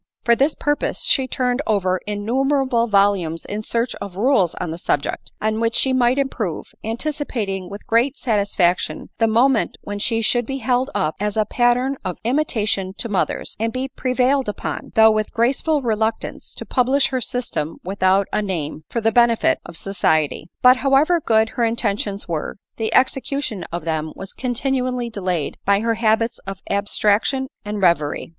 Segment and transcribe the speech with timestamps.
[0.23, 4.79] For this pur pose she turned over innumerable volumes in search of rules on the
[4.79, 10.23] subject, on which she might improve, an ticipating with great satisfaction the moment when she
[10.23, 14.91] should be held up as a pattern of imitation to mothers, and be prevailed upon,
[14.95, 19.77] though with graceful reluctance, to publish her system without a name, for the benefit of
[19.77, 20.49] society.
[20.63, 25.93] But however good her intentions were, the execution of them was continually delayed by her
[25.93, 28.29] habits of abstrac tion and reverie.